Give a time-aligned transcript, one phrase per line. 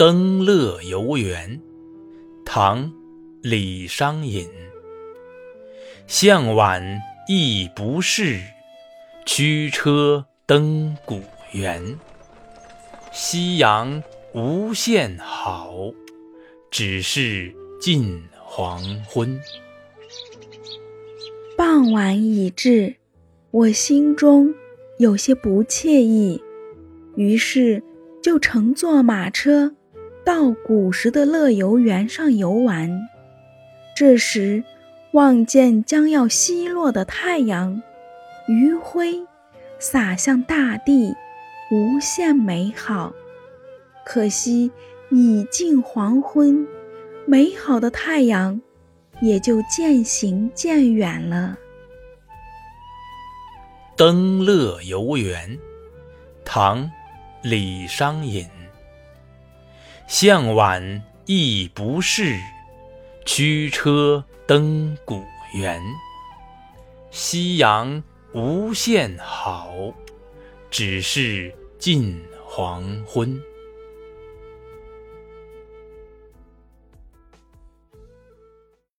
[0.00, 1.60] 登乐游原，
[2.42, 2.86] 唐·
[3.42, 4.48] 李商隐。
[6.06, 6.82] 向晚
[7.28, 8.40] 意不适，
[9.26, 11.20] 驱车登古
[11.52, 11.98] 原。
[13.12, 15.92] 夕阳无限好，
[16.70, 19.38] 只是近黄昏。
[21.58, 22.96] 傍晚已至，
[23.50, 24.54] 我心中
[24.96, 26.42] 有些不惬意，
[27.16, 27.82] 于是
[28.22, 29.74] 就乘坐马车。
[30.24, 33.08] 到古时的乐游原上游玩，
[33.96, 34.62] 这时
[35.12, 37.82] 望见将要西落的太阳，
[38.46, 39.26] 余晖
[39.78, 41.14] 洒向大地，
[41.70, 43.12] 无限美好。
[44.04, 44.70] 可惜
[45.10, 46.66] 已近黄昏，
[47.26, 48.60] 美好的太阳
[49.20, 51.56] 也就渐行渐远了。
[53.96, 55.58] 登乐游原，
[56.44, 56.84] 唐·
[57.42, 58.46] 李商隐。
[60.10, 62.36] 向晚意不适，
[63.24, 65.80] 驱车登古原。
[67.12, 69.70] 夕阳无限好，
[70.68, 73.40] 只是近黄昏。